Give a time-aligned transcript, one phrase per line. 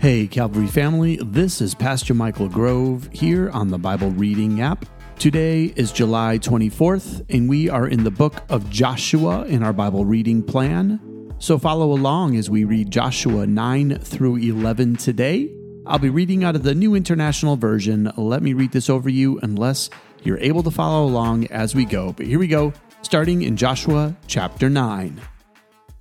[0.00, 4.86] Hey, Calvary family, this is Pastor Michael Grove here on the Bible Reading app.
[5.18, 10.06] Today is July 24th, and we are in the book of Joshua in our Bible
[10.06, 11.34] reading plan.
[11.38, 15.54] So follow along as we read Joshua 9 through 11 today.
[15.84, 18.10] I'll be reading out of the New International Version.
[18.16, 19.90] Let me read this over you unless
[20.22, 22.14] you're able to follow along as we go.
[22.14, 22.72] But here we go,
[23.02, 25.20] starting in Joshua chapter 9.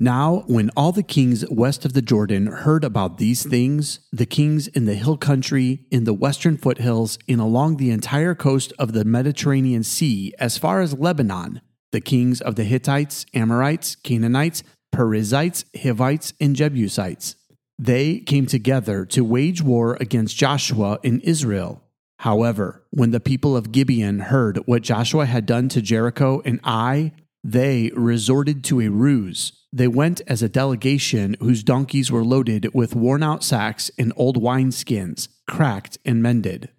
[0.02, 4.68] Now, when all the kings west of the Jordan heard about these things, the kings
[4.68, 9.04] in the hill country, in the western foothills, and along the entire coast of the
[9.04, 11.60] Mediterranean Sea, as far as Lebanon,
[11.92, 14.64] the kings of the Hittites, Amorites, Canaanites,
[14.94, 17.36] Perizzites, Hivites, and Jebusites,
[17.78, 21.84] they came together to wage war against Joshua in Israel.
[22.20, 27.12] However, when the people of Gibeon heard what Joshua had done to Jericho and Ai,
[27.44, 29.54] they resorted to a ruse.
[29.72, 34.42] They went as a delegation whose donkeys were loaded with worn out sacks and old
[34.42, 36.70] wineskins, cracked and mended.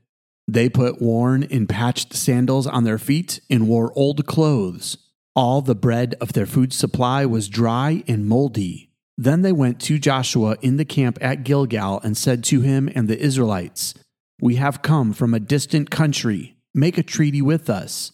[0.48, 4.98] They put worn and patched sandals on their feet and wore old clothes.
[5.36, 8.90] All the bread of their food supply was dry and moldy.
[9.16, 13.06] Then they went to Joshua in the camp at Gilgal and said to him and
[13.06, 13.94] the Israelites,
[14.40, 16.56] We have come from a distant country.
[16.74, 18.12] Make a treaty with us.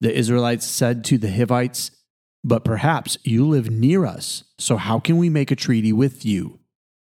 [0.00, 1.90] The Israelites said to the Hivites,
[2.46, 6.60] But perhaps you live near us, so how can we make a treaty with you?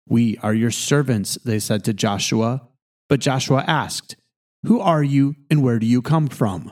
[0.07, 2.67] We are your servants, they said to Joshua.
[3.07, 4.15] But Joshua asked,
[4.63, 6.71] Who are you and where do you come from?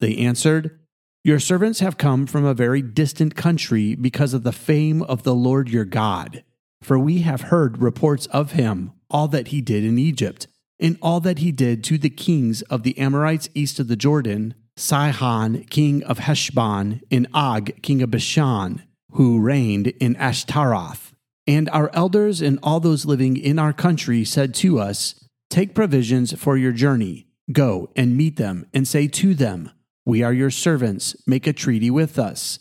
[0.00, 0.80] They answered,
[1.22, 5.34] Your servants have come from a very distant country because of the fame of the
[5.34, 6.44] Lord your God.
[6.80, 10.46] For we have heard reports of him, all that he did in Egypt,
[10.80, 14.54] and all that he did to the kings of the Amorites east of the Jordan
[14.76, 21.12] Sihon, king of Heshbon, and Og, king of Bashan, who reigned in Ashtaroth.
[21.46, 25.14] And our elders and all those living in our country said to us,
[25.50, 29.70] Take provisions for your journey, go and meet them, and say to them,
[30.06, 32.58] We are your servants, make a treaty with us.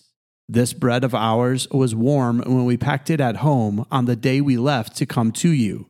[0.50, 4.42] This bread of ours was warm when we packed it at home on the day
[4.42, 5.88] we left to come to you.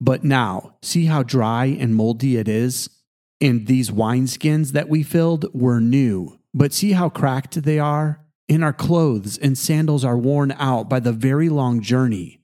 [0.00, 2.88] But now, see how dry and moldy it is?
[3.40, 8.24] And these wineskins that we filled were new, but see how cracked they are?
[8.48, 12.40] And our clothes and sandals are worn out by the very long journey.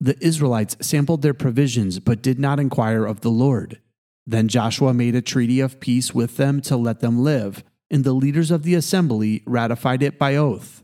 [0.00, 3.80] The Israelites sampled their provisions, but did not inquire of the Lord.
[4.26, 8.12] Then Joshua made a treaty of peace with them to let them live, and the
[8.12, 10.82] leaders of the assembly ratified it by oath.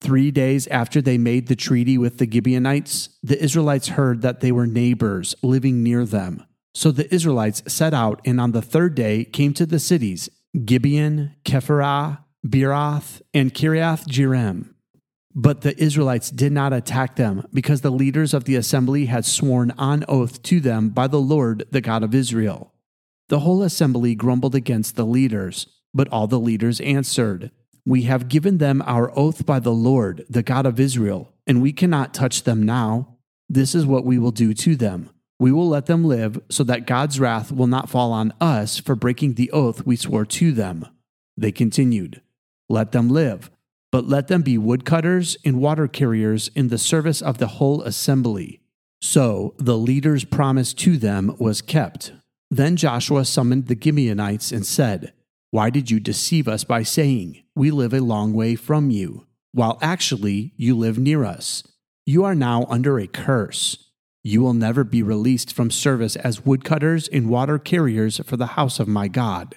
[0.00, 4.52] Three days after they made the treaty with the Gibeonites, the Israelites heard that they
[4.52, 6.44] were neighbors living near them.
[6.76, 10.28] So the Israelites set out and on the third day came to the cities
[10.66, 14.74] Gibeon, Kephirah, Beeroth, and Kiriath Jearim.
[15.34, 19.70] But the Israelites did not attack them because the leaders of the assembly had sworn
[19.78, 22.74] on oath to them by the Lord, the God of Israel.
[23.30, 27.52] The whole assembly grumbled against the leaders, but all the leaders answered,
[27.86, 31.72] We have given them our oath by the Lord, the God of Israel, and we
[31.72, 33.16] cannot touch them now.
[33.48, 35.08] This is what we will do to them
[35.38, 38.94] we will let them live so that God's wrath will not fall on us for
[38.94, 40.86] breaking the oath we swore to them.
[41.36, 42.22] They continued,
[42.68, 43.50] Let them live,
[43.92, 48.60] but let them be woodcutters and water carriers in the service of the whole assembly.
[49.00, 52.12] So the leader's promise to them was kept.
[52.50, 55.12] Then Joshua summoned the Gibeonites and said,
[55.50, 59.78] Why did you deceive us by saying, We live a long way from you, while
[59.82, 61.62] actually you live near us?
[62.06, 63.85] You are now under a curse.
[64.26, 68.80] You will never be released from service as woodcutters and water carriers for the house
[68.80, 69.54] of my God.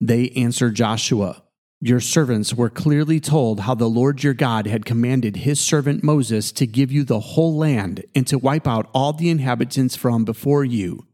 [0.00, 1.42] They answered Joshua,
[1.80, 6.52] Your servants were clearly told how the Lord your God had commanded his servant Moses
[6.52, 10.64] to give you the whole land and to wipe out all the inhabitants from before
[10.64, 11.04] you.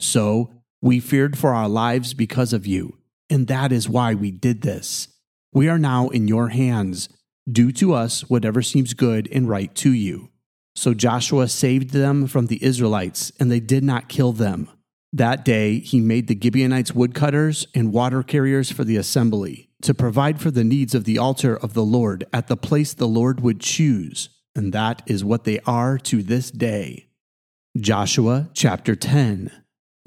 [0.00, 0.50] So
[0.82, 2.98] we feared for our lives because of you,
[3.30, 5.06] and that is why we did this.
[5.52, 7.08] We are now in your hands.
[7.48, 10.30] Do to us whatever seems good and right to you.
[10.78, 14.70] So Joshua saved them from the Israelites, and they did not kill them.
[15.12, 20.40] That day he made the Gibeonites woodcutters and water carriers for the assembly, to provide
[20.40, 23.58] for the needs of the altar of the Lord at the place the Lord would
[23.58, 27.08] choose, and that is what they are to this day.
[27.76, 29.50] Joshua chapter 10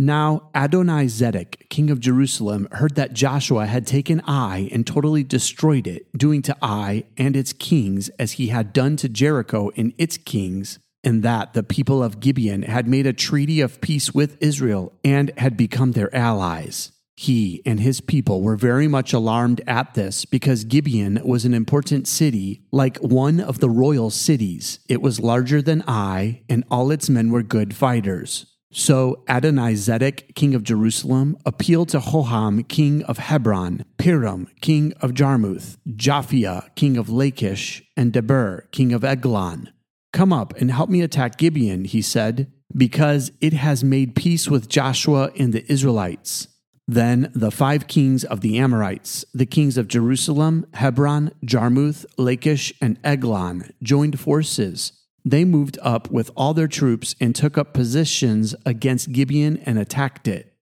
[0.01, 6.11] now Adoni-Zedek, king of Jerusalem, heard that Joshua had taken Ai and totally destroyed it,
[6.17, 10.79] doing to Ai and its kings as he had done to Jericho and its kings,
[11.03, 15.31] and that the people of Gibeon had made a treaty of peace with Israel and
[15.37, 16.91] had become their allies.
[17.15, 22.07] He and his people were very much alarmed at this because Gibeon was an important
[22.07, 24.79] city, like one of the royal cities.
[24.89, 28.50] It was larger than Ai, and all its men were good fighters.
[28.73, 35.77] So Adoni-Zedek, king of Jerusalem, appealed to Hoham, king of Hebron, Piram, king of Jarmuth,
[35.89, 39.71] Japhia, king of Lachish, and Debir, king of Eglon.
[40.13, 44.69] Come up and help me attack Gibeon, he said, because it has made peace with
[44.69, 46.47] Joshua and the Israelites.
[46.87, 52.97] Then the five kings of the Amorites, the kings of Jerusalem, Hebron, Jarmuth, Lachish, and
[53.03, 54.93] Eglon, joined forces.
[55.23, 60.27] They moved up with all their troops and took up positions against Gibeon and attacked
[60.27, 60.53] it.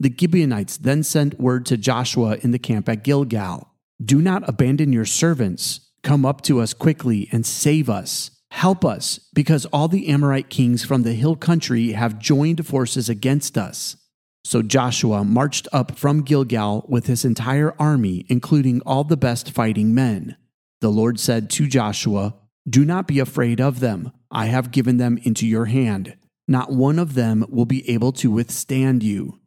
[0.00, 3.68] The Gibeonites then sent word to Joshua in the camp at Gilgal
[4.02, 5.80] Do not abandon your servants.
[6.02, 8.30] Come up to us quickly and save us.
[8.50, 13.58] Help us, because all the Amorite kings from the hill country have joined forces against
[13.58, 13.96] us.
[14.44, 19.94] So Joshua marched up from Gilgal with his entire army, including all the best fighting
[19.94, 20.36] men.
[20.80, 22.34] The Lord said to Joshua,
[22.68, 24.12] Do not be afraid of them.
[24.30, 26.16] I have given them into your hand.
[26.46, 29.38] Not one of them will be able to withstand you.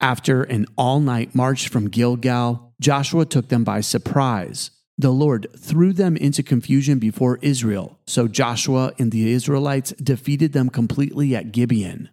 [0.00, 4.70] After an all night march from Gilgal, Joshua took them by surprise.
[4.96, 10.68] The Lord threw them into confusion before Israel, so Joshua and the Israelites defeated them
[10.68, 12.10] completely at Gibeon.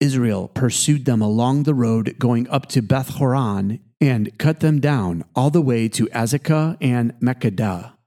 [0.00, 5.24] Israel pursued them along the road going up to Beth Horon and cut them down
[5.34, 7.97] all the way to Azekah and Makkedah.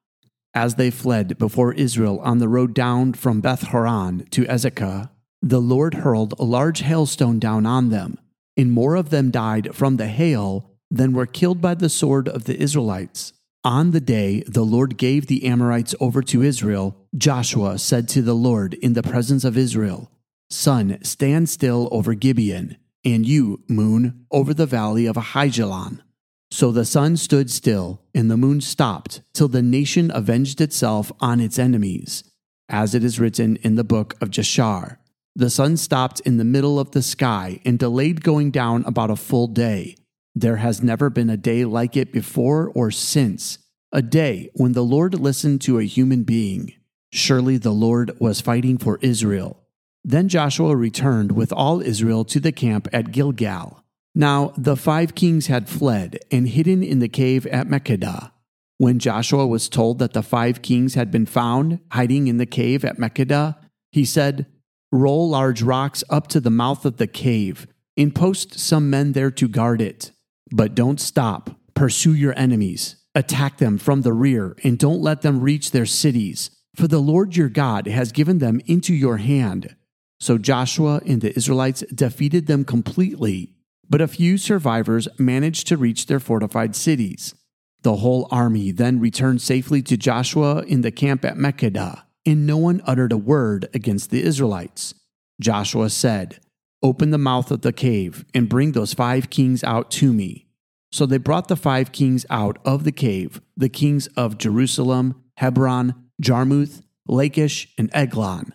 [0.54, 5.10] As they fled before Israel on the road down from Beth Horon to Azekah,
[5.42, 8.20] the Lord hurled a large hailstone down on them,
[8.58, 12.44] and more of them died from the hail than were killed by the sword of
[12.44, 13.32] the Israelites.
[13.64, 18.36] On the day the Lord gave the Amorites over to Israel, Joshua said to the
[18.36, 20.12] Lord in the presence of Israel,
[20.50, 22.76] Sun, stand still over Gibeon,
[23.06, 26.02] and you, moon, over the valley of Aijalon.
[26.52, 31.40] So the sun stood still, and the moon stopped, till the nation avenged itself on
[31.40, 32.24] its enemies,
[32.70, 34.98] as it is written in the book of Jashar.
[35.36, 39.16] The sun stopped in the middle of the sky and delayed going down about a
[39.16, 39.96] full day.
[40.36, 43.58] There has never been a day like it before or since,
[43.94, 46.74] a day when the Lord listened to a human being.
[47.14, 49.62] Surely the Lord was fighting for Israel
[50.04, 53.81] then Joshua returned with all Israel to the camp at Gilgal.
[54.14, 58.32] Now the five kings had fled and hidden in the cave at Makkedah.
[58.78, 62.84] When Joshua was told that the five kings had been found hiding in the cave
[62.84, 63.56] at Makkedah,
[63.92, 64.48] he said,
[64.92, 69.32] Roll large rocks up to the mouth of the cave and post some men there
[69.32, 70.12] to guard it.
[70.52, 71.52] But don't stop.
[71.76, 72.98] Pursue your enemies.
[73.16, 77.36] Attack them from the rear and don't let them reach their cities, for the Lord
[77.36, 79.76] your God has given them into your hand.
[80.20, 83.54] So Joshua and the Israelites defeated them completely,
[83.92, 87.36] but a few survivors managed to reach their fortified cities.
[87.82, 92.56] The whole army then returned safely to Joshua in the camp at Makkedah, and no
[92.56, 94.94] one uttered a word against the Israelites.
[95.42, 96.40] Joshua said,
[96.82, 100.48] Open the mouth of the cave and bring those five kings out to me.
[100.94, 105.96] So they brought the five kings out of the cave, the kings of Jerusalem, Hebron,
[106.22, 108.54] Jarmuth, Lachish, and Eglon.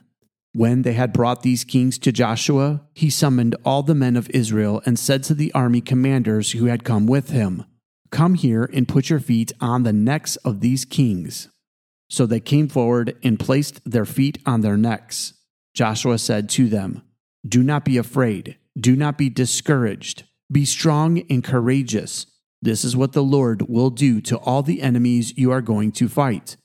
[0.57, 4.81] When they had brought these kings to Joshua, he summoned all the men of Israel
[4.87, 7.67] and said to the army commanders who had come with him,
[8.11, 11.49] Come here and put your feet on the necks of these kings.
[12.09, 15.35] So they came forward and placed their feet on their necks.
[15.75, 17.03] Joshua said to them,
[17.47, 22.25] Do not be afraid, do not be discouraged, be strong and courageous.
[22.63, 26.09] This is what the Lord will do to all the enemies you are going to
[26.09, 26.57] fight.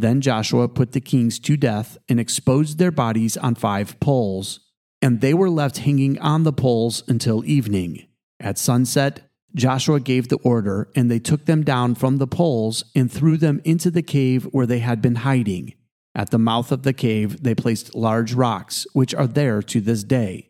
[0.00, 4.60] Then Joshua put the kings to death and exposed their bodies on five poles,
[5.02, 8.06] and they were left hanging on the poles until evening.
[8.40, 13.12] At sunset, Joshua gave the order, and they took them down from the poles and
[13.12, 15.74] threw them into the cave where they had been hiding.
[16.14, 20.02] At the mouth of the cave, they placed large rocks, which are there to this
[20.02, 20.48] day.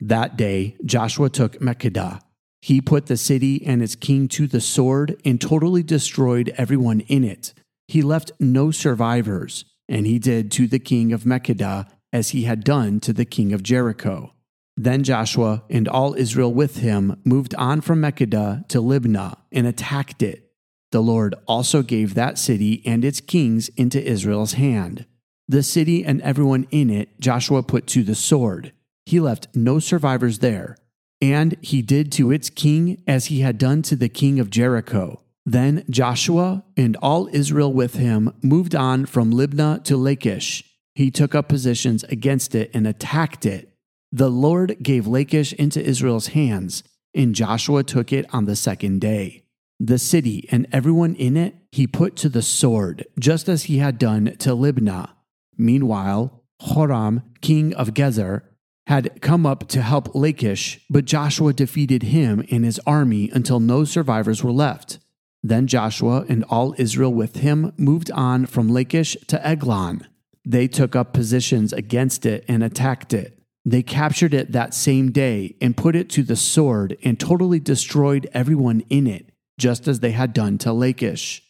[0.00, 2.20] That day, Joshua took Makkedah.
[2.60, 7.22] He put the city and its king to the sword and totally destroyed everyone in
[7.22, 7.54] it
[7.88, 12.62] he left no survivors, and he did to the king of Makkedah as he had
[12.62, 14.34] done to the king of Jericho.
[14.76, 20.22] Then Joshua and all Israel with him moved on from Makkedah to Libnah and attacked
[20.22, 20.52] it.
[20.92, 25.06] The Lord also gave that city and its kings into Israel's hand.
[25.48, 28.72] The city and everyone in it Joshua put to the sword.
[29.04, 30.76] He left no survivors there.
[31.20, 35.22] And he did to its king as he had done to the king of Jericho.
[35.48, 40.62] Then Joshua and all Israel with him moved on from Libnah to Lachish.
[40.94, 43.72] He took up positions against it and attacked it.
[44.12, 46.82] The Lord gave Lachish into Israel's hands,
[47.14, 49.44] and Joshua took it on the second day.
[49.80, 53.98] The city and everyone in it he put to the sword, just as he had
[53.98, 55.12] done to Libnah.
[55.56, 58.42] Meanwhile, Joram, king of Gezer,
[58.86, 63.84] had come up to help Lachish, but Joshua defeated him and his army until no
[63.84, 64.98] survivors were left.
[65.42, 70.06] Then Joshua and all Israel with him moved on from Lachish to Eglon.
[70.44, 73.38] They took up positions against it and attacked it.
[73.64, 78.28] They captured it that same day and put it to the sword and totally destroyed
[78.32, 81.42] everyone in it, just as they had done to Lachish.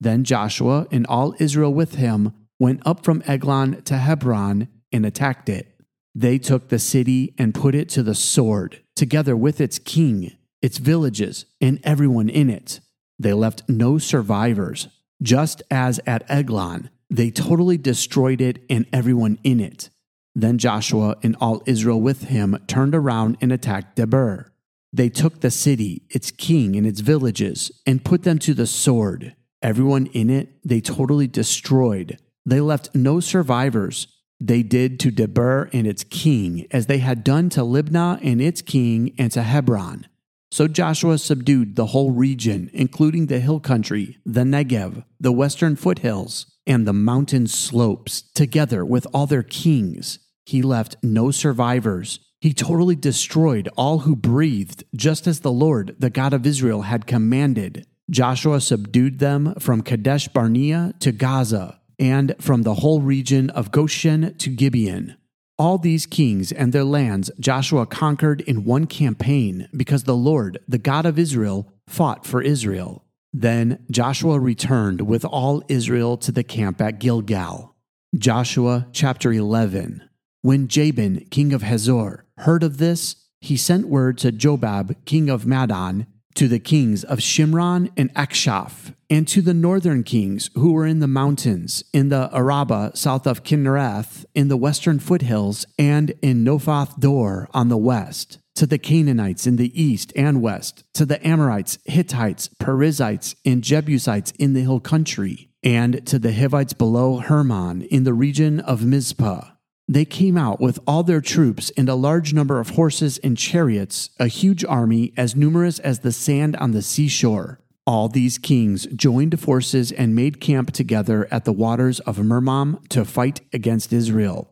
[0.00, 5.48] Then Joshua and all Israel with him went up from Eglon to Hebron and attacked
[5.48, 5.68] it.
[6.14, 10.78] They took the city and put it to the sword, together with its king, its
[10.78, 12.80] villages, and everyone in it.
[13.20, 14.88] They left no survivors,
[15.20, 19.90] just as at Eglon, they totally destroyed it and everyone in it.
[20.34, 24.46] Then Joshua and all Israel with him turned around and attacked Debir.
[24.90, 29.34] They took the city, its king, and its villages, and put them to the sword.
[29.60, 32.18] Everyone in it they totally destroyed.
[32.46, 34.06] They left no survivors.
[34.40, 38.62] They did to Debir and its king as they had done to Libnah and its
[38.62, 40.06] king and to Hebron.
[40.52, 46.46] So Joshua subdued the whole region, including the hill country, the Negev, the western foothills,
[46.66, 50.18] and the mountain slopes, together with all their kings.
[50.44, 52.18] He left no survivors.
[52.40, 57.06] He totally destroyed all who breathed, just as the Lord, the God of Israel, had
[57.06, 57.86] commanded.
[58.10, 64.34] Joshua subdued them from Kadesh Barnea to Gaza, and from the whole region of Goshen
[64.38, 65.16] to Gibeon.
[65.60, 70.78] All these kings and their lands Joshua conquered in one campaign because the Lord, the
[70.78, 73.04] God of Israel, fought for Israel.
[73.34, 77.76] Then Joshua returned with all Israel to the camp at Gilgal.
[78.16, 80.02] Joshua chapter 11.
[80.40, 85.44] When Jabin, king of Hazor, heard of this, he sent word to Jobab, king of
[85.44, 90.86] Madon, to the kings of Shimron and Achshaph, and to the northern kings who were
[90.86, 96.44] in the mountains, in the Araba south of Kinnereth, in the western foothills, and in
[96.44, 101.24] Naphoth Dor on the west, to the Canaanites in the east and west, to the
[101.26, 107.82] Amorites, Hittites, Perizzites, and Jebusites in the hill country, and to the Hivites below Hermon
[107.82, 109.50] in the region of Mizpah
[109.90, 114.10] they came out with all their troops and a large number of horses and chariots,
[114.20, 117.58] a huge army as numerous as the sand on the seashore.
[117.88, 123.04] All these kings joined forces and made camp together at the waters of Merom to
[123.04, 124.48] fight against Israel.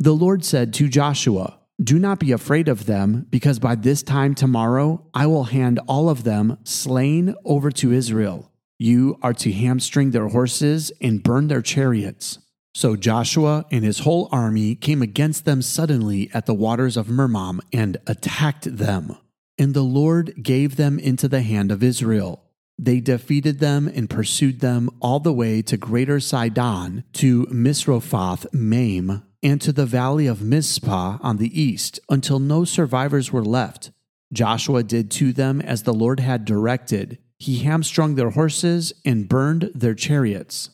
[0.00, 4.34] The Lord said to Joshua, Do not be afraid of them, because by this time
[4.34, 8.50] tomorrow I will hand all of them slain over to Israel.
[8.76, 12.40] You are to hamstring their horses and burn their chariots.
[12.74, 17.60] So Joshua and his whole army came against them suddenly at the waters of Merom
[17.72, 19.16] and attacked them.
[19.58, 22.44] And the Lord gave them into the hand of Israel.
[22.78, 29.22] They defeated them and pursued them all the way to Greater Sidon, to Misrephoth Maim,
[29.42, 33.90] and to the valley of Mizpah on the east, until no survivors were left.
[34.32, 37.18] Joshua did to them as the Lord had directed.
[37.38, 40.70] He hamstrung their horses and burned their chariots.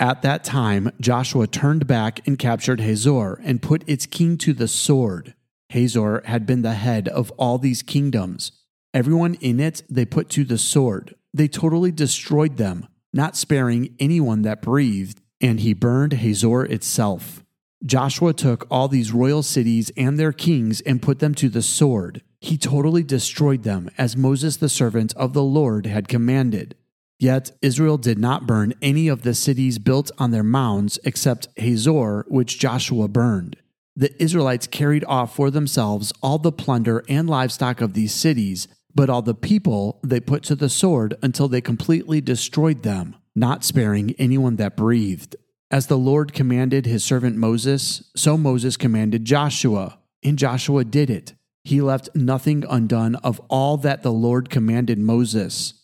[0.00, 4.66] At that time, Joshua turned back and captured Hazor and put its king to the
[4.66, 5.34] sword.
[5.68, 8.50] Hazor had been the head of all these kingdoms.
[8.94, 11.16] Everyone in it they put to the sword.
[11.34, 17.44] They totally destroyed them, not sparing anyone that breathed, and he burned Hazor itself.
[17.84, 22.22] Joshua took all these royal cities and their kings and put them to the sword.
[22.40, 26.74] He totally destroyed them, as Moses the servant of the Lord had commanded.
[27.20, 32.24] Yet Israel did not burn any of the cities built on their mounds except Hazor,
[32.28, 33.56] which Joshua burned.
[33.94, 39.10] The Israelites carried off for themselves all the plunder and livestock of these cities, but
[39.10, 44.14] all the people they put to the sword until they completely destroyed them, not sparing
[44.18, 45.36] anyone that breathed.
[45.70, 51.34] As the Lord commanded his servant Moses, so Moses commanded Joshua, and Joshua did it.
[51.64, 55.74] He left nothing undone of all that the Lord commanded Moses.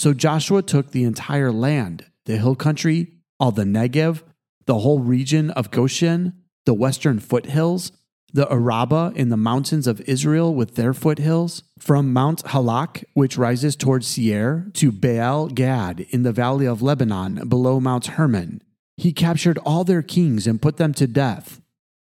[0.00, 4.22] So Joshua took the entire land, the hill country, all the Negev,
[4.64, 7.92] the whole region of Goshen, the western foothills,
[8.32, 13.76] the Araba in the mountains of Israel with their foothills, from Mount Halak, which rises
[13.76, 18.62] towards Seir, to Baal Gad in the valley of Lebanon below Mount Hermon.
[18.96, 21.60] He captured all their kings and put them to death.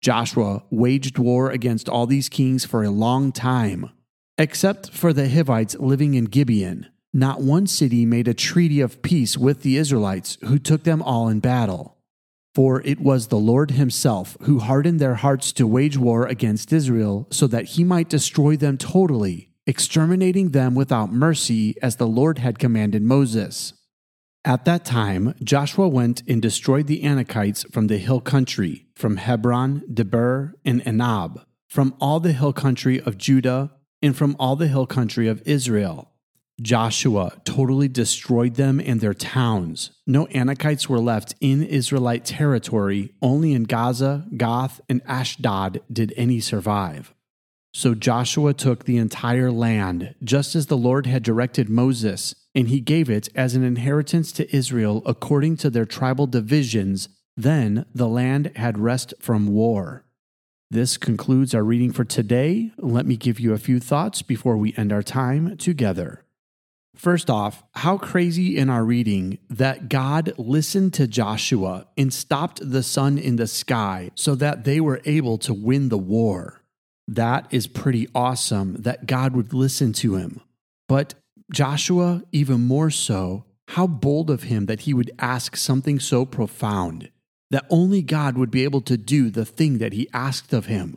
[0.01, 3.91] Joshua waged war against all these kings for a long time,
[4.39, 6.87] except for the Hivites living in Gibeon.
[7.13, 11.29] Not one city made a treaty of peace with the Israelites, who took them all
[11.29, 11.97] in battle.
[12.55, 17.27] For it was the Lord Himself who hardened their hearts to wage war against Israel,
[17.31, 22.59] so that He might destroy them totally, exterminating them without mercy as the Lord had
[22.59, 23.73] commanded Moses.
[24.45, 29.83] At that time, Joshua went and destroyed the Anakites from the hill country, from Hebron,
[29.93, 34.87] Debir, and Anab, from all the hill country of Judah, and from all the hill
[34.87, 36.11] country of Israel.
[36.61, 39.93] Joshua totally destroyed them and their towns.
[40.07, 46.41] No Anakites were left in Israelite territory, only in Gaza, Gath, and Ashdod did any
[46.41, 47.15] survive.
[47.73, 52.81] So Joshua took the entire land, just as the Lord had directed Moses, and he
[52.81, 57.09] gave it as an inheritance to Israel according to their tribal divisions.
[57.37, 60.05] Then the land had rest from war.
[60.69, 62.73] This concludes our reading for today.
[62.77, 66.25] Let me give you a few thoughts before we end our time together.
[66.97, 72.83] First off, how crazy in our reading that God listened to Joshua and stopped the
[72.83, 76.61] sun in the sky so that they were able to win the war.
[77.07, 80.41] That is pretty awesome that God would listen to him.
[80.89, 81.15] But
[81.53, 87.11] Joshua, even more so, how bold of him that he would ask something so profound,
[87.51, 90.97] that only God would be able to do the thing that he asked of him.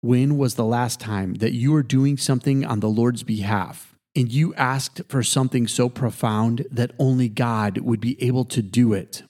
[0.00, 4.30] When was the last time that you were doing something on the Lord's behalf and
[4.30, 9.22] you asked for something so profound that only God would be able to do it?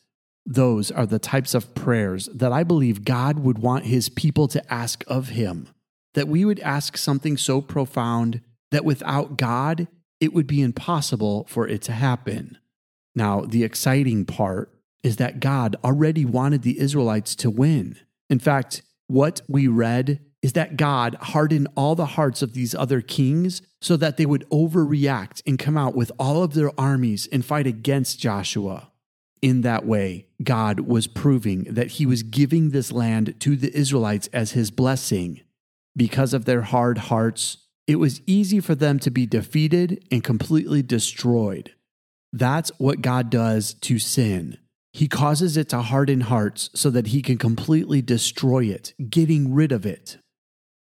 [0.44, 4.72] Those are the types of prayers that I believe God would want his people to
[4.72, 5.68] ask of him.
[6.14, 9.86] That we would ask something so profound that without God,
[10.20, 12.58] it would be impossible for it to happen.
[13.14, 14.70] Now, the exciting part
[15.02, 17.96] is that God already wanted the Israelites to win.
[18.30, 23.00] In fact, what we read is that God hardened all the hearts of these other
[23.00, 27.44] kings so that they would overreact and come out with all of their armies and
[27.44, 28.90] fight against Joshua.
[29.40, 34.28] In that way, God was proving that he was giving this land to the Israelites
[34.32, 35.40] as his blessing.
[35.96, 40.82] Because of their hard hearts, it was easy for them to be defeated and completely
[40.82, 41.72] destroyed.
[42.32, 44.58] That's what God does to sin.
[44.92, 49.72] He causes it to harden hearts so that he can completely destroy it, getting rid
[49.72, 50.18] of it.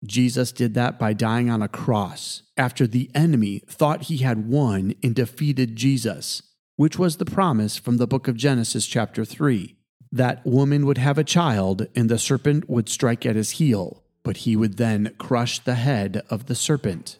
[0.06, 4.94] Jesus did that by dying on a cross after the enemy thought he had won
[5.02, 6.42] and defeated Jesus,
[6.76, 9.74] which was the promise from the book of Genesis, chapter 3
[10.12, 14.38] that woman would have a child and the serpent would strike at his heel but
[14.38, 17.18] he would then crush the head of the serpent.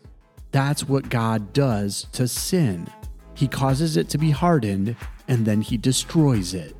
[0.50, 2.88] That's what God does to sin.
[3.34, 4.96] He causes it to be hardened
[5.28, 6.74] and then he destroys it.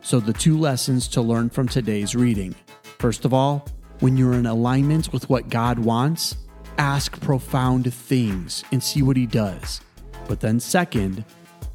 [0.00, 2.54] So, the two lessons to learn from today's reading.
[3.00, 3.66] First of all,
[4.00, 6.36] when you're in alignment with what God wants,
[6.78, 9.80] ask profound things and see what he does.
[10.28, 11.24] But then, second,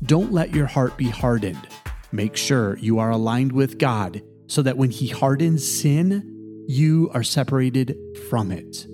[0.03, 1.67] don't let your heart be hardened.
[2.11, 7.23] Make sure you are aligned with God so that when he hardens sin, you are
[7.23, 7.95] separated
[8.29, 8.87] from it.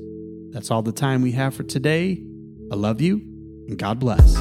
[0.52, 2.24] That's all the time we have for today.
[2.72, 3.18] I love you,
[3.68, 4.36] and God bless.